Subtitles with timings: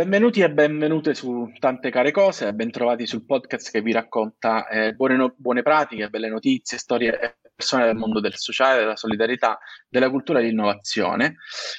[0.00, 5.14] Benvenuti e benvenute su Tante Care Cose, bentrovati sul podcast che vi racconta eh, buone,
[5.14, 9.58] no- buone, pratiche, belle notizie, storie persone del mondo del sociale, della solidarietà,
[9.90, 11.36] della cultura e dell'innovazione.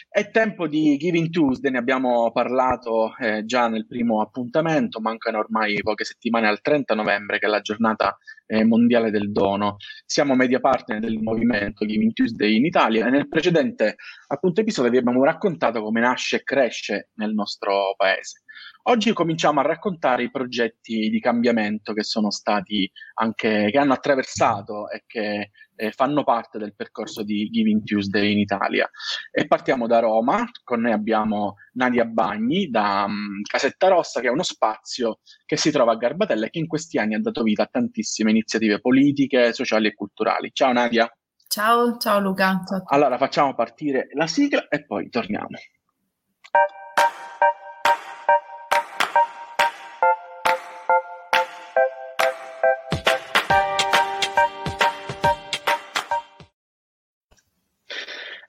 [0.07, 5.81] È tempo di Giving Tuesday, ne abbiamo parlato eh, già nel primo appuntamento, mancano ormai
[5.81, 8.19] poche settimane al 30 novembre che è la giornata
[8.51, 9.77] eh, mondiale del dono.
[10.05, 13.95] Siamo media partner del movimento Giving Tuesday in Italia e nel precedente
[14.27, 18.43] appunto episodio vi abbiamo raccontato come nasce e cresce nel nostro paese.
[18.83, 24.89] Oggi cominciamo a raccontare i progetti di cambiamento che sono stati anche, che hanno attraversato
[24.89, 25.51] e che
[25.81, 28.87] eh, fanno parte del percorso di Giving Tuesday in Italia.
[29.31, 34.31] E partiamo da Roma, con noi abbiamo Nadia Bagni da um, Casetta Rossa, che è
[34.31, 37.63] uno spazio che si trova a Garbatella e che in questi anni ha dato vita
[37.63, 40.51] a tantissime iniziative politiche, sociali e culturali.
[40.53, 41.11] Ciao Nadia.
[41.47, 42.61] Ciao, ciao Luca.
[42.63, 42.83] Ciao.
[42.85, 45.57] Allora facciamo partire la sigla e poi torniamo.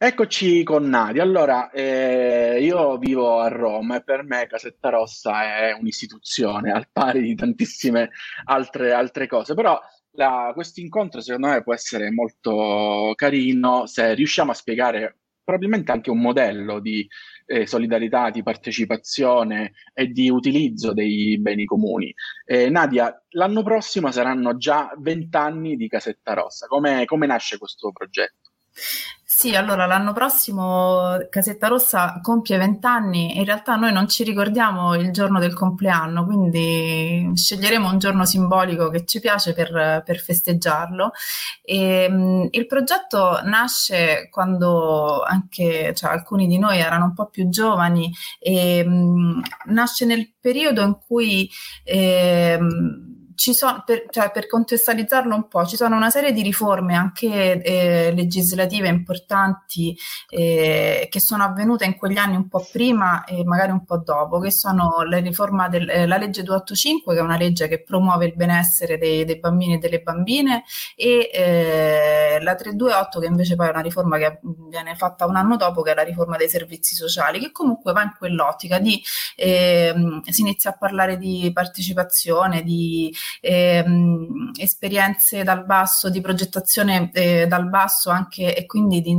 [0.04, 1.22] Eccoci con Nadia.
[1.22, 7.20] Allora, eh, io vivo a Roma e per me Casetta Rossa è un'istituzione al pari
[7.22, 8.10] di tantissime
[8.46, 9.78] altre, altre cose, però
[10.54, 16.20] questo incontro secondo me può essere molto carino se riusciamo a spiegare probabilmente anche un
[16.20, 17.06] modello di
[17.46, 22.12] eh, solidarietà, di partecipazione e di utilizzo dei beni comuni.
[22.44, 26.66] Eh, Nadia, l'anno prossimo saranno già vent'anni di Casetta Rossa.
[26.66, 28.50] Come, come nasce questo progetto?
[29.34, 33.38] Sì, allora l'anno prossimo Casetta Rossa compie 20 anni.
[33.38, 38.90] In realtà noi non ci ricordiamo il giorno del compleanno, quindi sceglieremo un giorno simbolico
[38.90, 41.12] che ci piace per, per festeggiarlo.
[41.64, 47.48] E, um, il progetto nasce quando anche cioè, alcuni di noi erano un po' più
[47.48, 51.50] giovani e um, nasce nel periodo in cui
[51.84, 52.60] eh,
[53.36, 58.12] sono, per, cioè, per, contestualizzarlo un po', ci sono una serie di riforme anche eh,
[58.12, 59.96] legislative importanti
[60.28, 64.38] eh, che sono avvenute in quegli anni un po' prima e magari un po' dopo,
[64.38, 68.34] che sono la riforma della eh, legge 285, che è una legge che promuove il
[68.34, 70.64] benessere dei, dei bambini e delle bambine,
[70.96, 75.56] e eh, la 328, che invece poi è una riforma che viene fatta un anno
[75.56, 79.02] dopo, che è la riforma dei servizi sociali, che comunque va in quell'ottica di
[79.36, 87.46] ehm, si inizia a parlare di partecipazione, di ehm, esperienze dal basso, di progettazione eh,
[87.46, 89.16] dal basso anche e quindi di,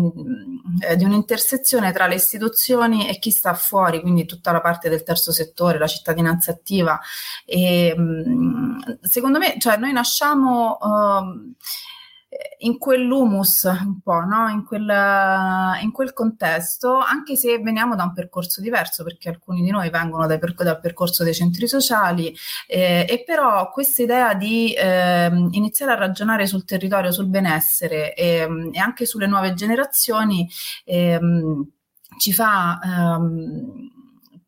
[0.87, 5.03] eh, di, un'intersezione tra le istituzioni e chi sta fuori, quindi tutta la parte del
[5.03, 6.99] terzo settore, la cittadinanza attiva.
[7.45, 10.77] E, ehm, secondo me, cioè, noi nasciamo...
[10.81, 11.53] Uh,
[12.59, 14.49] in quell'humus un po', no?
[14.49, 14.89] in, quel,
[15.81, 20.25] in, quel, contesto, anche se veniamo da un percorso diverso, perché alcuni di noi vengono
[20.27, 22.33] dal, perc- dal percorso dei centri sociali,
[22.67, 28.37] eh, e però questa idea di eh, iniziare a ragionare sul territorio, sul benessere e,
[28.37, 30.49] ehm, e anche sulle nuove generazioni
[30.85, 31.19] eh,
[32.17, 32.79] ci fa...
[32.83, 33.92] Ehm,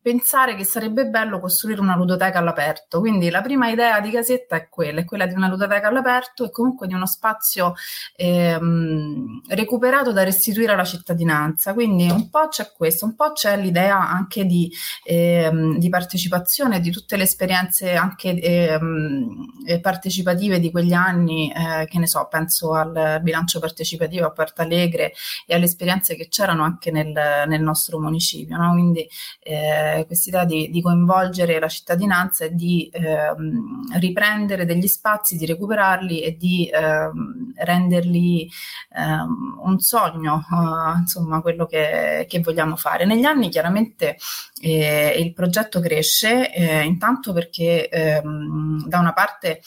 [0.06, 3.00] pensare che sarebbe bello costruire una ludoteca all'aperto.
[3.00, 6.50] Quindi la prima idea di casetta è quella, è quella di una ludoteca all'aperto e
[6.52, 7.74] comunque di uno spazio
[8.14, 11.74] ehm, recuperato da restituire alla cittadinanza.
[11.74, 14.70] Quindi un po' c'è questo, un po' c'è l'idea anche di,
[15.02, 21.98] ehm, di partecipazione, di tutte le esperienze anche ehm, partecipative di quegli anni, eh, che
[21.98, 25.14] ne so, penso al bilancio partecipativo a Porta Alegre
[25.46, 27.10] e alle esperienze che c'erano anche nel,
[27.48, 28.56] nel nostro municipio.
[28.56, 28.70] No?
[28.70, 29.04] Quindi
[29.40, 35.46] eh, eh, quest'idea di, di, coinvolgere la cittadinanza e di ehm, riprendere degli spazi, di
[35.46, 38.48] recuperarli e di ehm, renderli
[38.94, 43.04] ehm, un sogno, eh, insomma, quello che, che, vogliamo fare.
[43.04, 44.16] Negli anni chiaramente
[44.60, 49.60] eh, il progetto cresce, eh, intanto perché ehm, da una parte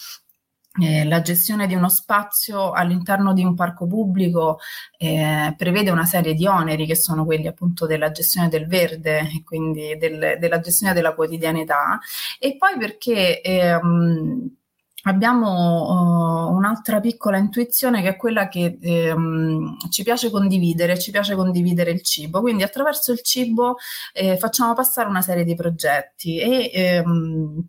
[0.78, 4.60] eh, la gestione di uno spazio all'interno di un parco pubblico
[4.98, 9.44] eh, prevede una serie di oneri che sono quelli appunto della gestione del verde e
[9.44, 12.00] quindi del, della gestione della quotidianità.
[12.38, 14.58] E poi perché ehm,
[15.04, 21.36] abbiamo uh, un'altra piccola intuizione che è quella che ehm, ci piace condividere, ci piace
[21.36, 23.78] condividere il cibo, quindi attraverso il cibo
[24.14, 27.68] eh, facciamo passare una serie di progetti e ehm,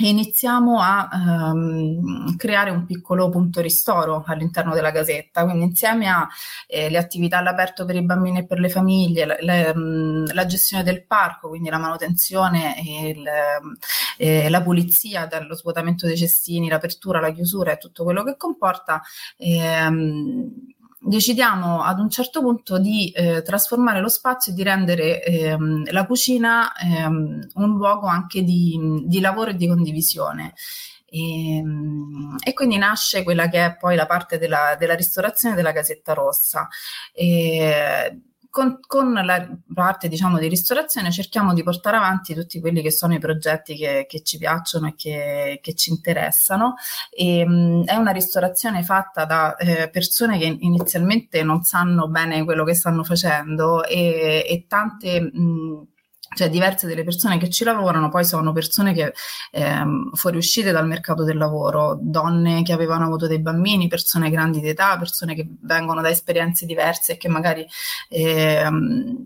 [0.00, 6.28] e iniziamo a um, creare un piccolo punto ristoro all'interno della Gazetta, quindi insieme alle
[6.68, 10.84] eh, attività all'aperto per i bambini e per le famiglie, le, le, um, la gestione
[10.84, 13.28] del parco, quindi la manutenzione e il,
[14.18, 19.02] eh, la pulizia dallo svuotamento dei cestini, l'apertura, la chiusura e tutto quello che comporta.
[19.36, 25.90] Ehm, decidiamo ad un certo punto di eh, trasformare lo spazio e di rendere ehm,
[25.90, 30.54] la cucina ehm, un luogo anche di, di lavoro e di condivisione.
[31.10, 35.72] E, ehm, e, quindi nasce quella che è poi la parte della, della ristorazione della
[35.72, 36.68] casetta rossa.
[37.12, 42.90] E, con, con, la parte diciamo di ristorazione cerchiamo di portare avanti tutti quelli che
[42.90, 46.74] sono i progetti che, che ci piacciono e che, che ci interessano.
[47.10, 52.64] E, mh, è una ristorazione fatta da eh, persone che inizialmente non sanno bene quello
[52.64, 55.86] che stanno facendo e, e tante mh,
[56.38, 59.12] cioè diverse delle persone che ci lavorano poi sono persone che
[59.50, 64.68] ehm, fuoriuscite dal mercato del lavoro, donne che avevano avuto dei bambini, persone grandi di
[64.68, 67.66] età, persone che vengono da esperienze diverse e che magari
[68.08, 69.24] ehm,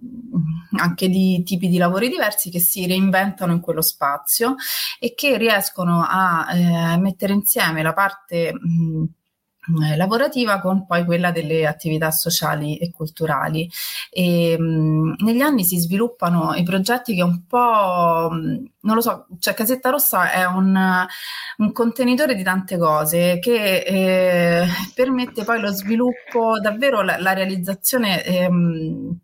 [0.79, 4.55] anche di tipi di lavori diversi che si reinventano in quello spazio
[4.99, 9.05] e che riescono a eh, mettere insieme la parte mh,
[9.81, 13.69] eh, lavorativa con poi quella delle attività sociali e culturali.
[14.11, 19.27] E, mh, negli anni si sviluppano i progetti che un po', mh, non lo so,
[19.39, 21.07] cioè Casetta Rossa è un,
[21.59, 28.25] un contenitore di tante cose che eh, permette poi lo sviluppo, davvero la, la realizzazione.
[28.25, 29.19] Ehm,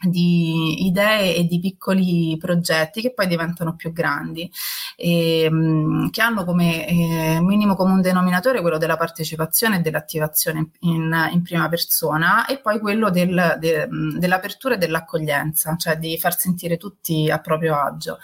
[0.00, 4.50] di idee e di piccoli progetti che poi diventano più grandi,
[4.96, 11.28] e, ehm, che hanno come eh, minimo comune denominatore quello della partecipazione e dell'attivazione in,
[11.32, 13.88] in prima persona e poi quello del, de,
[14.18, 18.18] dell'apertura e dell'accoglienza, cioè di far sentire tutti a proprio agio.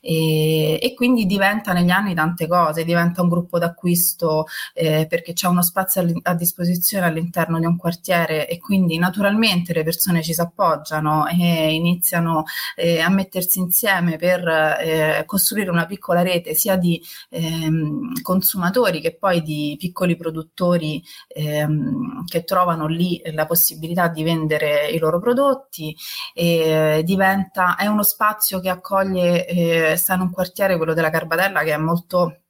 [0.00, 5.48] E, e quindi diventa negli anni tante cose, diventa un gruppo d'acquisto eh, perché c'è
[5.48, 10.32] uno spazio a, a disposizione all'interno di un quartiere e quindi naturalmente le persone ci
[10.32, 12.44] si appoggiano e iniziano
[12.76, 17.00] eh, a mettersi insieme per eh, costruire una piccola rete sia di
[17.30, 24.88] ehm, consumatori che poi di piccoli produttori ehm, che trovano lì la possibilità di vendere
[24.88, 25.94] i loro prodotti
[26.34, 31.62] e diventa, è uno spazio che accoglie, eh, sta in un quartiere, quello della Carbatella,
[31.62, 32.40] che è molto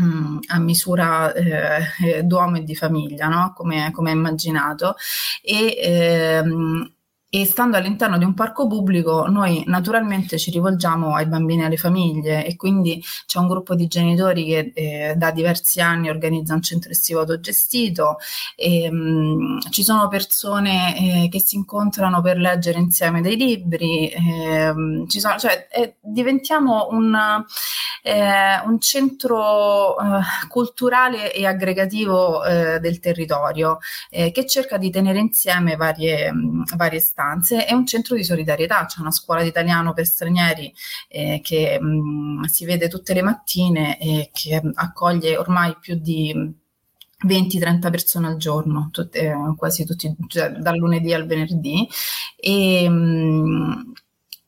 [0.00, 3.52] mm, a misura eh, d'uomo e di famiglia, no?
[3.54, 4.96] come, come immaginato,
[5.42, 6.94] e ehm,
[7.34, 11.78] e stando all'interno di un parco pubblico noi naturalmente ci rivolgiamo ai bambini e alle
[11.78, 16.60] famiglie e quindi c'è un gruppo di genitori che eh, da diversi anni organizza un
[16.60, 18.18] centro estivo autogestito.
[18.54, 24.08] E mh, mm, ci sono persone eh, che si incontrano per leggere insieme dei libri,
[24.10, 24.74] eh,
[25.06, 27.16] sono, cioè, eh, diventiamo un,
[28.02, 33.78] eh, un centro eh, culturale e aggregativo del territorio
[34.10, 36.32] che cerca di tenere insieme varie,
[36.76, 40.72] varie stanze stanze è un centro di solidarietà, c'è una scuola di italiano per stranieri
[41.08, 46.34] eh, che mh, mm, si vede tutte le mattine e che accoglie ormai più di
[47.24, 51.88] 20-30 persone al giorno, tutte, eh, quasi tutti, cioè, dal lunedì al venerdì.
[52.36, 53.92] E, mm,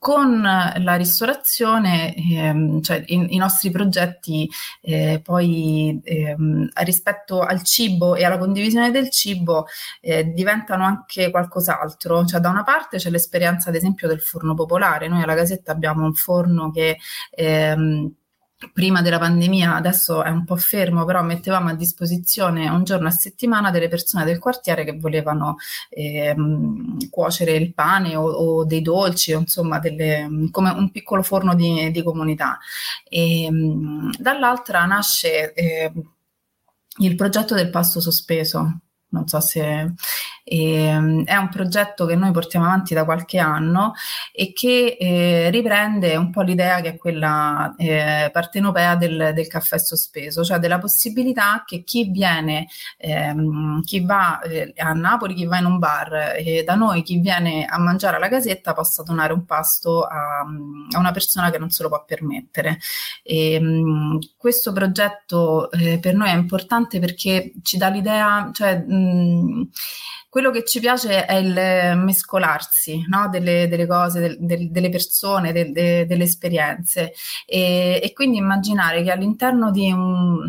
[0.05, 4.47] con la ristorazione, ehm, cioè i, i, nostri progetti
[4.83, 9.65] eh, poi ehm, rispetto al cibo e alla condivisione del cibo
[10.03, 12.27] eh, diventano anche qualcos'altro.
[12.27, 15.09] Cioè, da una parte c'è l'esperienza, ad esempio, del forno popolare.
[15.09, 16.99] Noi alla Casetta abbiamo un forno che
[17.31, 18.13] ehm,
[18.73, 23.11] prima della pandemia, adesso è un po' fermo, però mettevamo a disposizione un giorno a
[23.11, 25.57] settimana delle persone del quartiere che volevano
[25.91, 26.35] eh,
[27.11, 32.03] cuocere il pane o, o dei dolci, insomma, delle, come un piccolo forno di, di
[32.03, 32.59] comunità.
[33.09, 33.49] E,
[34.19, 35.93] dall'altra nasce eh,
[36.99, 39.93] il progetto del pasto sospeso, non so se
[40.45, 43.95] eh, è un progetto che noi portiamo avanti da qualche anno
[44.33, 49.79] e che eh, riprende un po' l'idea che è quella eh, partenopea del, del, caffè
[49.79, 52.67] sospeso, cioè della possibilità che chi viene,
[52.99, 57.19] ehm, chi va eh, a Napoli, chi va in un bar, e da noi chi
[57.19, 61.71] viene a mangiare alla casetta possa donare un pasto a, a una persona che non
[61.71, 62.79] se lo può permettere.
[63.23, 68.77] E, ehm, mh, questo progetto eh, per noi è importante perché ci dà l'idea, cioè,
[68.79, 69.69] mh,
[70.35, 73.29] quello che ci piace è il mescolarsi no?
[73.29, 77.13] delle, delle, cose, del, del, delle persone, de, de, delle esperienze
[77.47, 80.41] e, e, quindi immaginare che all'interno di un,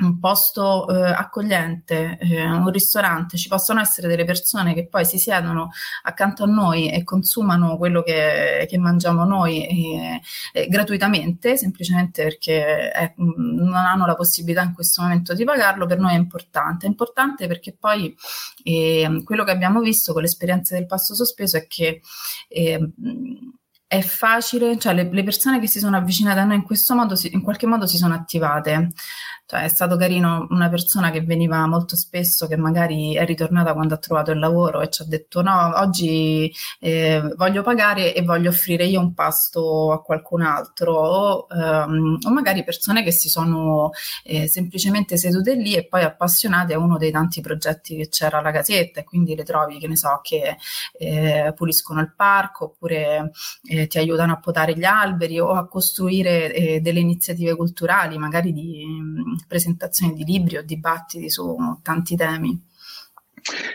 [0.00, 5.18] un posto eh, accogliente, eh, un ristorante, ci possono essere delle persone che poi si
[5.18, 5.70] siedono
[6.02, 10.20] accanto a noi e consumano quello che, che mangiamo noi eh,
[10.52, 15.98] eh gratuitamente, semplicemente perché è, non hanno la possibilità in questo momento di pagarlo, per
[15.98, 16.86] noi è importante.
[16.86, 18.14] È importante perché poi
[18.64, 22.00] ehm, quello che abbiamo visto con l'esperienza del passo sospeso è che
[22.48, 22.92] ehm,
[23.88, 27.16] è facile, cioè le, le, persone che si sono avvicinate a noi in questo modo,
[27.16, 28.90] si, in qualche modo si sono attivate
[29.50, 33.94] Cioè è stato carino una persona che veniva molto spesso, che magari è ritornata quando
[33.94, 38.50] ha trovato il lavoro e ci ha detto no, oggi eh, voglio pagare e voglio
[38.50, 43.88] offrire io un pasto a qualcun altro, o, ehm, o magari persone che si sono
[44.22, 48.52] eh, semplicemente sedute lì e poi appassionate a uno dei tanti progetti che c'era alla
[48.52, 50.58] Casetta e quindi le trovi, che ne so, che
[50.98, 53.30] eh, puliscono il parco oppure
[53.62, 58.52] eh, ti aiutano a potare gli alberi o a costruire eh, delle iniziative culturali, magari
[58.52, 58.84] di
[59.46, 62.66] presentazioni di libri o dibattiti su tanti temi.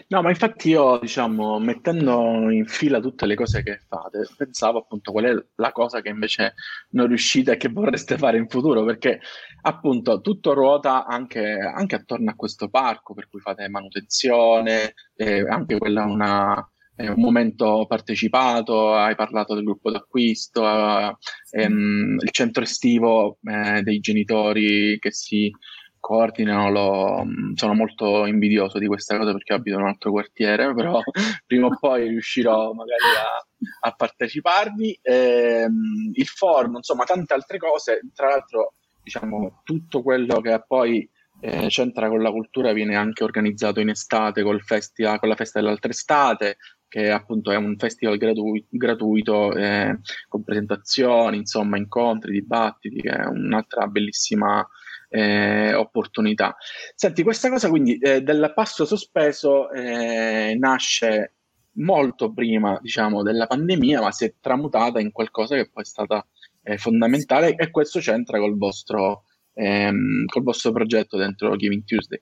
[0.09, 5.11] No, ma infatti io, diciamo, mettendo in fila tutte le cose che fate, pensavo appunto
[5.11, 6.53] qual è la cosa che invece
[6.91, 9.21] non riuscite e che vorreste fare in futuro, perché
[9.61, 15.77] appunto tutto ruota anche, anche attorno a questo parco, per cui fate manutenzione, eh, anche
[15.77, 21.15] quella una, è un momento partecipato, hai parlato del gruppo d'acquisto, eh,
[21.51, 25.51] ehm, il centro estivo eh, dei genitori che si
[25.99, 30.99] coordinano, lo, sono molto invidioso di questa cosa perché abito in un altro quartiere, però
[31.47, 34.99] prima o poi riuscirò magari a, a parteciparvi.
[35.01, 41.09] Ehm, il forum, insomma, tante altre cose, tra l'altro, diciamo, tutto quello che poi
[41.39, 45.59] eh, c'entra con la cultura viene anche organizzato in estate col festival, con la festa
[45.59, 46.57] dell'altra estate,
[46.93, 49.97] che appunto è un festival gratu- gratuito eh,
[50.27, 54.63] con presentazioni, insomma, incontri, dibattiti, che è un'altra bellissima
[55.09, 56.55] eh, opportunità.
[56.93, 61.33] Senti, questa cosa quindi eh, del passo sospeso eh, nasce
[61.77, 66.23] molto prima, diciamo, della pandemia, ma si è tramutata in qualcosa che poi è stata
[66.61, 69.23] eh, fondamentale e questo c'entra col vostro,
[69.55, 72.21] ehm, col vostro progetto dentro Giving Tuesday.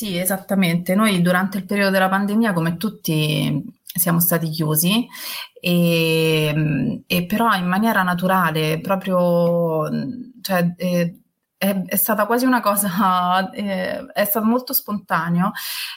[0.00, 0.94] Sì, esattamente.
[0.94, 5.06] Noi durante il periodo della pandemia, come tutti, siamo stati chiusi
[5.60, 9.86] e, e però in maniera naturale, proprio
[10.40, 11.20] cioè, eh,
[11.54, 15.52] è, è, stata quasi una cosa, eh, è stato molto spontaneo.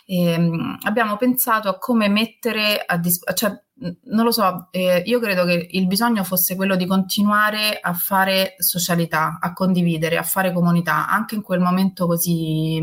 [0.06, 5.20] E, ehm, abbiamo pensato a come mettere a disposizione, cioè, non lo so, eh, io
[5.20, 10.54] credo che il bisogno fosse quello di continuare a fare socialità, a condividere, a fare
[10.54, 12.80] comunità, anche in quel momento così,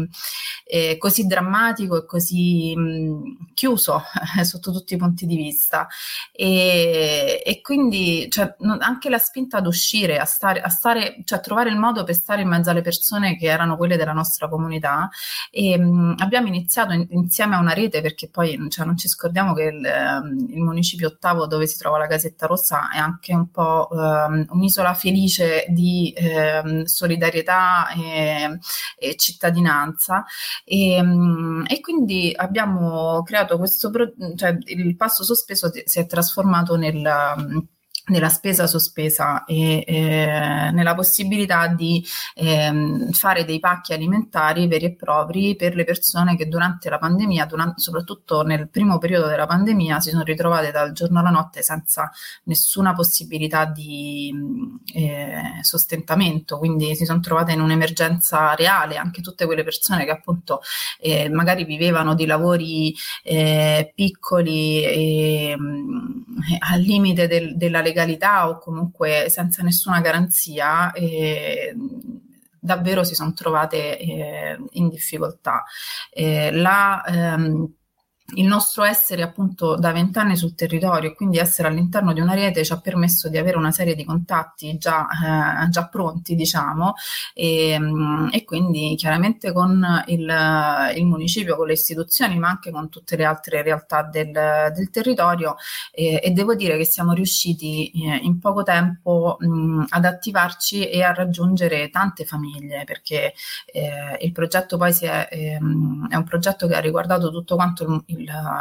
[0.67, 4.03] eh, così drammatico e così mh, chiuso
[4.39, 5.87] eh, sotto tutti i punti di vista.
[6.33, 11.39] E, e quindi cioè, non, anche la spinta ad uscire, a stare, a stare, cioè
[11.39, 14.49] a trovare il modo per stare in mezzo alle persone che erano quelle della nostra
[14.49, 15.09] comunità.
[15.53, 19.55] E, mh, abbiamo iniziato in, insieme a una rete, perché poi cioè, non ci scordiamo
[19.55, 23.51] che il, ehm, il municipio ottavo dove si trova la Casetta Rossa è anche un
[23.51, 28.59] po' ehm, un'isola felice di ehm, solidarietà e,
[28.99, 30.25] e cittadinanza.
[30.65, 36.77] E, ehm, e, quindi abbiamo creato questo, pro- cioè il passo sospeso si è trasformato
[36.77, 37.69] nel
[38.11, 44.95] nella spesa sospesa e eh, nella possibilità di ehm, fare dei pacchi alimentari veri e
[44.95, 50.01] propri per le persone che durante la pandemia, durante, soprattutto nel primo periodo della pandemia,
[50.01, 52.11] si sono ritrovate dal giorno alla notte senza
[52.45, 54.33] nessuna possibilità di
[54.95, 60.61] eh, sostentamento, quindi si sono trovate in un'emergenza reale, anche tutte quelle persone che appunto
[60.99, 65.57] eh, magari vivevano di lavori eh, piccoli e,
[66.71, 71.75] al limite del, della legalità legalità o comunque senza nessuna garanzia, eh,
[72.59, 75.65] davvero si sono trovate eh, in difficoltà.
[76.11, 77.75] Eh, la, ehm,
[78.35, 82.65] il nostro essere appunto da vent'anni sul territorio e quindi essere all'interno di una rete
[82.65, 85.07] ci ha permesso di avere una serie di contatti già,
[85.65, 86.95] eh, già pronti, diciamo,
[87.35, 92.89] e, mm, e, quindi chiaramente con il, il, municipio, con le istituzioni, ma anche con
[92.89, 95.57] tutte le altre realtà del, del territorio
[95.93, 101.03] eh, e devo dire che siamo riusciti eh, in poco tempo mh, ad attivarci e
[101.03, 103.35] a raggiungere tante famiglie perché
[103.67, 108.20] eh, il progetto poi è, ehm, è, un progetto che ha riguardato tutto quanto il
[108.20, 108.20] il,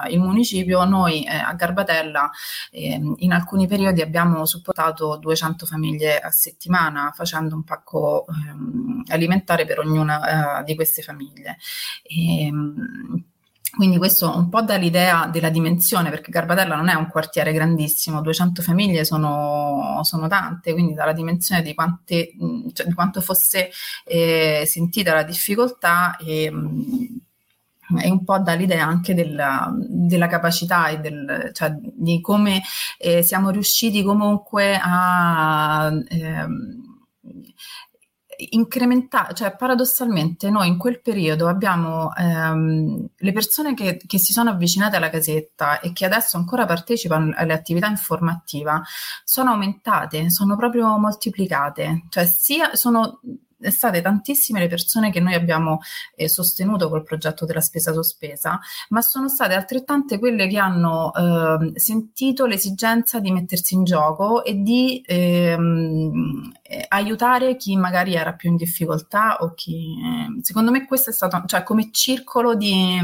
[0.10, 2.30] il municipio, noi eh, a Garbatella
[2.72, 9.66] eh, in alcuni periodi abbiamo supportato 200 famiglie a settimana facendo un pacco ehm, alimentare
[9.66, 11.58] per ognuna eh, di queste famiglie.
[12.04, 13.24] E, ehm,
[13.76, 18.20] quindi questo un po' dà l'idea della dimensione, perché Garbatella non è un quartiere grandissimo,
[18.22, 22.32] 200 famiglie sono, sono tante, quindi dalla dimensione di, quante,
[22.74, 23.70] cioè di quanto fosse
[24.06, 26.52] eh, sentita la difficoltà e,
[28.02, 32.62] e un po' dà l'idea anche della, della capacità e del, cioè, di come
[32.98, 36.46] eh, siamo riusciti comunque a eh,
[38.52, 44.50] incrementare, cioè paradossalmente noi in quel periodo abbiamo ehm, le persone che, che, si sono
[44.52, 48.82] avvicinate alla casetta e che adesso ancora partecipano alle attività informative
[49.24, 53.20] sono aumentate, sono proprio moltiplicate, cioè sia sono
[53.62, 55.80] state tantissime le persone che noi abbiamo
[56.16, 61.80] eh, sostenuto col progetto della spesa sospesa, ma sono state altrettante quelle che hanno eh,
[61.80, 68.50] sentito l'esigenza di mettersi in gioco e di ehm, eh, aiutare chi magari era più
[68.50, 69.96] in difficoltà o chi...
[70.00, 72.98] Eh, secondo me questo è stato, cioè come circolo di,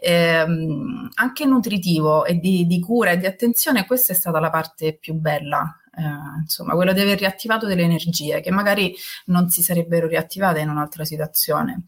[0.00, 4.96] ehm, anche nutritivo e di, di cura e di attenzione, questa è stata la parte
[4.98, 8.94] più bella eh, insomma, quello di aver riattivato delle energie che magari
[9.26, 11.84] non si sarebbero riattivate in un'altra situazione.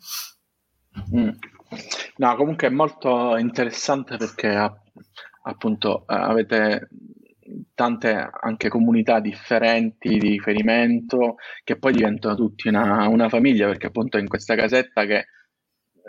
[1.15, 1.31] Mm.
[2.17, 4.73] No, comunque è molto interessante perché
[5.43, 6.89] appunto avete
[7.75, 14.19] tante anche comunità differenti di riferimento che poi diventano tutti una, una famiglia perché appunto
[14.19, 15.27] in questa casetta che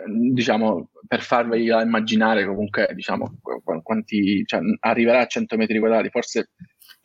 [0.06, 3.38] diciamo per farvi immaginare comunque diciamo
[3.82, 6.50] quanti cioè, arriverà a 100 metri quadrati forse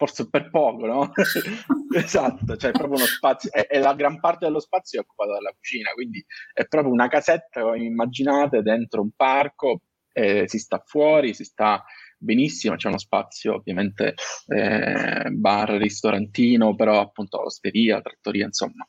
[0.02, 1.12] forse per poco, no?
[1.96, 5.92] esatto, cioè proprio uno spazio, e, la gran parte dello spazio è occupata dalla cucina,
[5.92, 9.82] quindi è proprio una casetta, immaginate, dentro un parco,
[10.12, 11.84] eh, si sta fuori, si sta
[12.18, 14.16] benissimo, c'è uno spazio ovviamente
[14.48, 18.88] eh, bar, ristorantino, però appunto osteria, trattoria, insomma,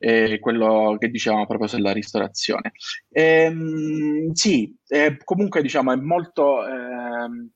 [0.00, 2.72] eh, quello che dicevamo proprio sulla ristorazione.
[3.10, 4.76] Ehm, sì,
[5.22, 7.48] comunque diciamo è molto ehm,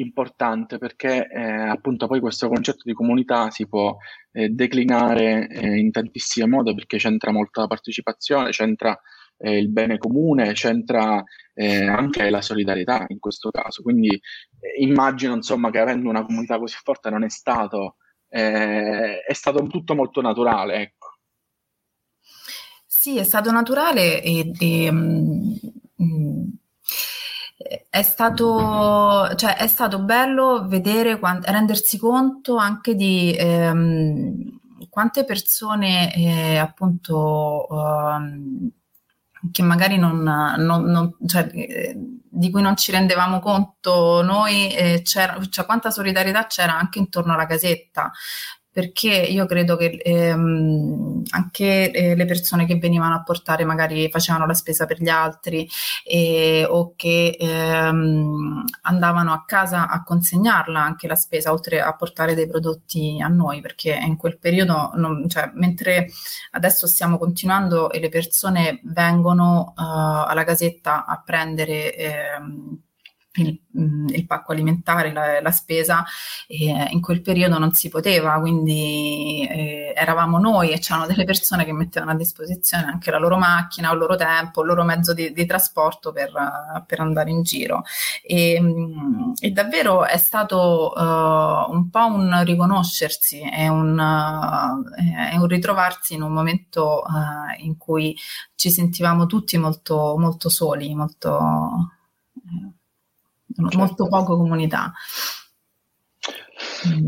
[0.00, 3.96] importante perché eh, appunto poi questo concetto di comunità si può
[4.32, 8.98] eh, declinare eh, in tantissimi modi perché c'entra molto la partecipazione, c'entra
[9.38, 11.22] eh, il bene comune, c'entra
[11.54, 13.82] eh, anche la solidarietà in questo caso.
[13.82, 17.96] Quindi eh, immagino insomma che avendo una comunità così forte non è stato,
[18.30, 20.74] è stato tutto molto naturale.
[20.82, 21.06] Ecco.
[22.86, 25.52] Sì, è stato naturale e, e mm,
[26.02, 26.44] mm
[27.90, 36.56] è stato, cioè, è stato bello vedere, rendersi conto anche di ehm, quante persone eh,
[36.56, 38.70] appunto um,
[39.50, 41.48] che magari non, non, non cioè,
[42.30, 45.34] di cui non ci rendevamo conto noi, eh, cioè,
[45.66, 48.12] quanta solidarietà c'era anche intorno alla casetta,
[48.78, 54.46] perché io credo che ehm, anche eh, le persone che venivano a portare magari facevano
[54.46, 55.68] la spesa per gli altri
[56.04, 62.36] eh, o che ehm, andavano a casa a consegnarla anche la spesa oltre a portare
[62.36, 66.06] dei prodotti a noi perché in quel periodo non, cioè, mentre
[66.52, 69.82] adesso stiamo continuando e le persone vengono uh,
[70.28, 72.82] alla casetta a prendere ehm,
[73.42, 76.04] il, mm, il pacco alimentare, la, la spesa,
[76.46, 81.64] e in quel periodo non si poteva, quindi eh, eravamo noi e c'erano delle persone
[81.64, 85.32] che mettevano a disposizione anche la loro macchina, il loro tempo, il loro mezzo di,
[85.32, 86.32] di trasporto per,
[86.86, 87.82] per, andare in giro.
[88.22, 95.36] E, mm, e davvero è stato uh, un po' un riconoscersi, è un, uh, è
[95.36, 98.16] un ritrovarsi in un momento uh, in cui
[98.54, 101.97] ci sentivamo tutti molto, molto soli, molto
[103.54, 103.78] certo.
[103.78, 104.92] molto poco comunità.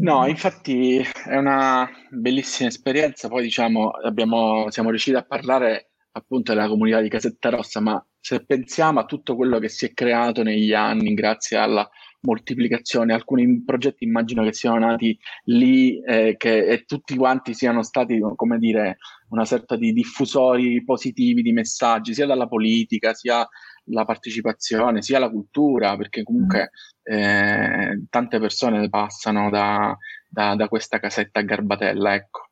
[0.01, 3.29] No, infatti è una bellissima esperienza.
[3.29, 8.45] Poi diciamo, abbiamo, siamo riusciti a parlare appunto della comunità di Casetta Rossa, ma se
[8.45, 11.89] pensiamo a tutto quello che si è creato negli anni grazie alla
[12.23, 18.21] moltiplicazione, alcuni progetti immagino che siano nati lì eh, che, e tutti quanti siano stati,
[18.37, 18.99] come dire,
[19.31, 23.47] una sorta di diffusori positivi di messaggi, sia dalla politica, sia
[23.91, 26.71] la partecipazione, sia la cultura, perché comunque
[27.03, 29.97] eh, tante persone passano da,
[30.29, 32.51] da, da, questa casetta a Garbatella, ecco.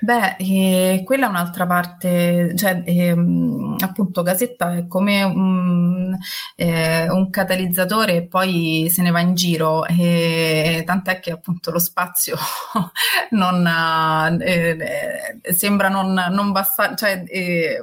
[0.00, 3.10] Beh, eh, quella è un'altra parte, cioè eh,
[3.80, 6.16] appunto Gasetta è come un,
[6.54, 11.80] eh, un, catalizzatore e poi se ne va in giro, e, tant'è che appunto lo
[11.80, 12.36] spazio
[13.30, 13.66] non,
[14.40, 14.76] eh,
[15.42, 17.82] eh, sembra non, non bastare, cioè eh,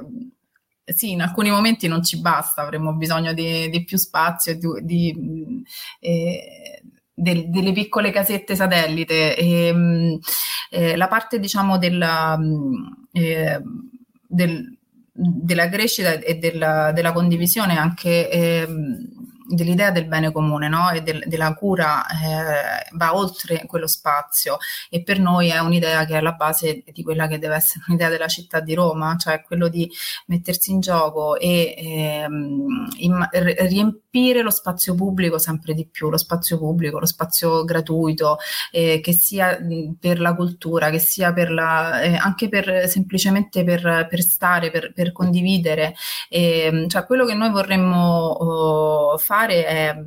[0.94, 5.64] sì, in alcuni momenti non ci basta, avremo bisogno di, di più spazio, di, di
[6.00, 6.82] eh,
[7.18, 9.36] del, delle piccole casette satellite.
[9.36, 10.18] E, ehm,
[10.70, 12.38] eh, la parte, diciamo, della,
[13.12, 13.60] eh,
[14.28, 14.78] del,
[15.12, 19.15] della crescita e della, della condivisione anche ehm,
[19.48, 20.90] dell'idea del bene comune no?
[20.90, 24.58] e del, della cura eh, va oltre quello spazio
[24.90, 28.08] e per noi è un'idea che è alla base di quella che deve essere un'idea
[28.08, 29.90] della città di Roma, cioè quello di
[30.26, 36.58] mettersi in gioco e ehm, in, riempire lo spazio pubblico sempre di più, lo spazio
[36.58, 38.38] pubblico, lo spazio gratuito,
[38.72, 39.58] eh, che sia
[39.98, 44.92] per la cultura, che sia per la, eh, anche per semplicemente per, per stare, per,
[44.92, 45.94] per condividere,
[46.28, 50.02] eh, cioè quello che noi vorremmo oh, fare è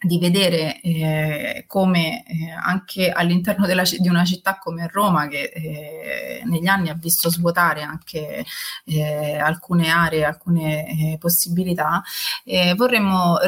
[0.00, 6.42] di vedere eh, come eh, anche all'interno della, di una città come Roma, che eh,
[6.44, 8.44] negli anni ha visto svuotare anche
[8.84, 12.00] eh, alcune aree, alcune eh, possibilità,
[12.44, 13.38] eh, vorremmo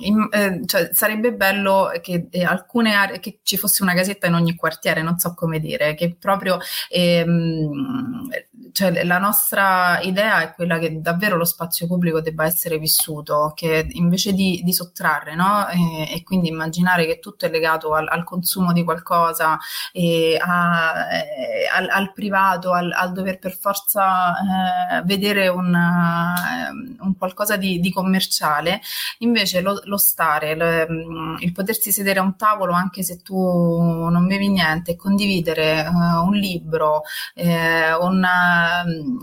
[0.00, 4.34] in, eh, cioè, sarebbe bello che eh, alcune aree, che ci fosse una casetta in
[4.34, 8.28] ogni quartiere, non so come dire, che proprio ehm,
[8.72, 13.86] cioè, la nostra idea è quella che davvero lo spazio pubblico debba essere vissuto, che
[13.92, 15.68] invece di, di sottrarre, no?
[15.68, 19.58] e, e, quindi immaginare che tutto è legato al, al consumo di qualcosa, a,
[19.92, 26.70] eh, al, al, privato, al, al, dover per forza eh, vedere una,
[27.00, 28.80] un qualcosa di, di commerciale,
[29.18, 33.36] invece lo, lo stare, lo, mm, il potersi sedere a un tavolo anche se tu
[33.36, 37.02] non bevi niente, condividere uh, un libro,
[37.34, 38.49] eh, una,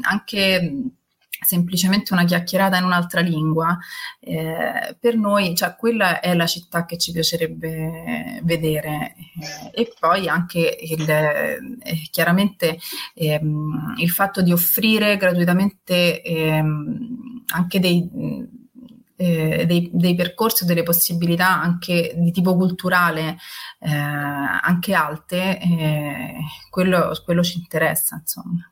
[0.02, 0.92] anche
[1.46, 3.78] semplicemente una chiacchierata in un'altra lingua,
[4.20, 9.16] eh, per noi, cioè, quella è la città che ci piacerebbe vedere.
[9.74, 11.60] Eh, e poi anche il, eh,
[12.10, 12.80] chiaramente
[13.13, 18.56] ehm, il fatto di offrire gratuitamente ehm, anche dei
[19.20, 23.38] eh, dei, dei, percorsi o delle possibilità anche di tipo culturale
[23.80, 26.36] eh, anche alte, eh,
[26.70, 28.72] quello, quello, ci interessa, insomma.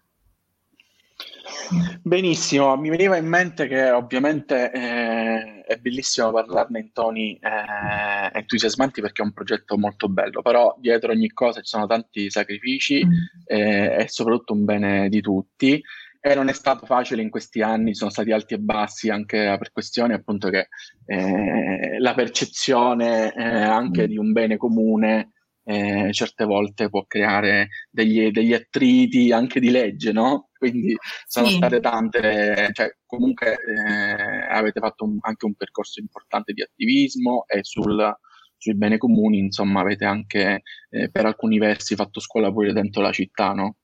[2.02, 9.02] Benissimo, mi veniva in mente che ovviamente eh, è bellissimo parlarne in toni eh, entusiasmanti
[9.02, 13.12] perché è un progetto molto bello, però dietro ogni cosa ci sono tanti sacrifici mm.
[13.46, 15.82] eh, e soprattutto un bene di tutti
[16.20, 19.72] e non è stato facile in questi anni, sono stati alti e bassi anche per
[19.72, 20.70] questioni appunto che
[21.06, 25.34] eh, la percezione eh, anche di un bene comune
[25.66, 30.50] eh, certe volte può creare degli, degli, attriti anche di legge, no?
[30.70, 30.96] Quindi
[31.28, 31.56] sono sì.
[31.56, 37.60] state tante, cioè comunque eh, avete fatto un, anche un percorso importante di attivismo e
[37.64, 38.16] sul,
[38.58, 43.12] sui beni comuni, insomma avete anche eh, per alcuni versi fatto scuola pure dentro la
[43.12, 43.76] città, no?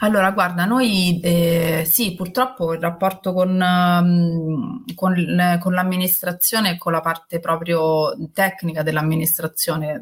[0.00, 6.92] Allora, guarda, noi eh, sì, purtroppo il rapporto con, um, con, con, l'amministrazione e con
[6.92, 10.00] la parte proprio tecnica dell'amministrazione,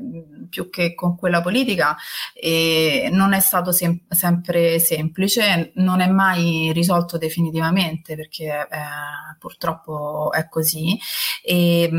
[0.50, 1.96] più che con quella politica,
[2.35, 8.66] eh, non è stato sem- sempre semplice, non è mai risolto definitivamente perché eh,
[9.38, 10.98] purtroppo è così.
[11.42, 11.90] E,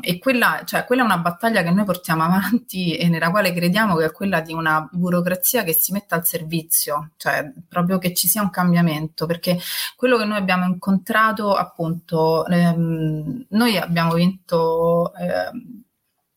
[0.00, 3.94] e quella, cioè, quella è una battaglia che noi portiamo avanti e nella quale crediamo
[3.94, 8.28] che è quella di una burocrazia che si metta al servizio, cioè proprio che ci
[8.28, 9.58] sia un cambiamento, perché
[9.96, 15.12] quello che noi abbiamo incontrato, appunto, ehm, noi abbiamo vinto.
[15.14, 15.50] Eh,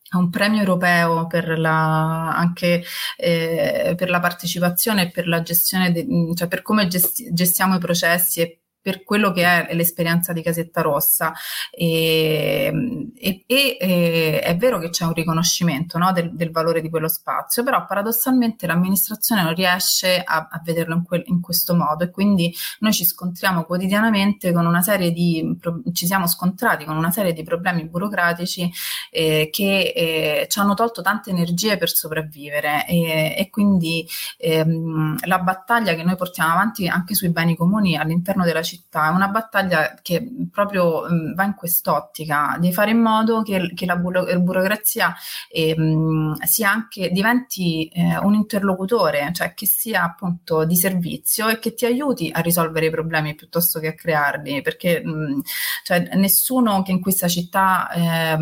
[0.10, 2.82] un premio europeo per la, anche
[3.18, 7.80] eh, per la partecipazione e per la gestione, de, cioè per come gesti- gestiamo i
[7.80, 11.34] processi e per quello che è l'esperienza di Casetta Rossa.
[11.70, 12.72] E,
[13.14, 17.64] e, e è vero che c'è un riconoscimento no, del, del, valore di quello spazio,
[17.64, 22.56] però paradossalmente l'amministrazione non riesce a, a vederlo in, quel, in, questo modo e quindi
[22.80, 25.58] noi ci scontriamo quotidianamente con una serie di,
[25.92, 28.72] ci siamo scontrati con una serie di problemi burocratici
[29.12, 35.40] eh, che eh, ci hanno tolto tante energie per sopravvivere e, e quindi ehm, la
[35.40, 39.28] battaglia che noi portiamo avanti anche sui beni comuni all'interno della città città, è una
[39.28, 44.26] battaglia che proprio mh, va in quest'ottica di fare in modo che, che la buro-
[44.40, 45.14] burocrazia
[45.50, 51.74] eh, mh, anche, diventi eh, un interlocutore, cioè che sia appunto di servizio e che
[51.74, 55.42] ti aiuti a risolvere i problemi piuttosto che a crearli, perché mh,
[55.84, 58.38] cioè, nessuno che in questa città eh,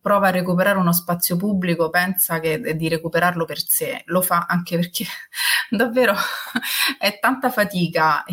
[0.00, 4.76] prova a recuperare uno spazio pubblico pensa che, di recuperarlo per sé, lo fa anche
[4.76, 5.04] perché
[5.70, 6.14] davvero
[6.98, 8.24] è tanta fatica,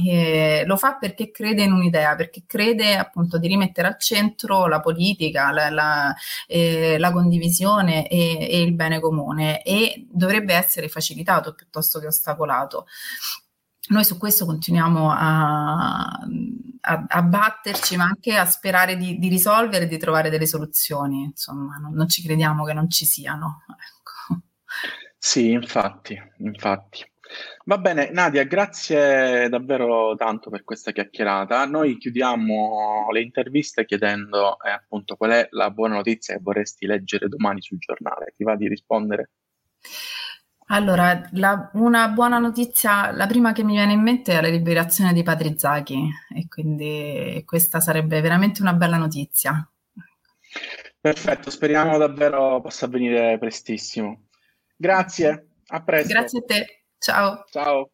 [0.66, 4.80] lo fa perché perché crede in un'idea, perché crede appunto di rimettere al centro la
[4.80, 6.16] politica, la, la,
[6.48, 12.86] eh, la condivisione e, e il bene comune e dovrebbe essere facilitato piuttosto che ostacolato
[13.88, 16.08] noi su questo continuiamo a,
[16.82, 21.22] a, a, batterci, ma anche a sperare di, di risolvere di trovare delle soluzioni.
[21.26, 23.62] Insomma, non, non ci crediamo che non ci siano.
[23.68, 24.42] Ecco.
[25.20, 27.06] Sì, infatti, infatti.
[27.66, 31.66] Va bene, Nadia, grazie davvero tanto per questa chiacchierata.
[31.66, 37.28] Noi chiudiamo le interviste chiedendo eh, appunto qual è la buona notizia che vorresti leggere
[37.28, 38.34] domani sul giornale.
[38.36, 39.32] Ti va di rispondere?
[40.68, 45.14] Allora, la, una buona notizia, la prima che mi viene in mente è la liberazione
[45.14, 49.68] di Padre Zaki e quindi questa sarebbe veramente una bella notizia.
[51.00, 54.28] Perfetto, speriamo davvero possa avvenire prestissimo.
[54.76, 56.14] Grazie, a presto.
[56.14, 56.85] Grazie a te.
[57.02, 57.46] Ciao.
[57.52, 57.84] Ciao.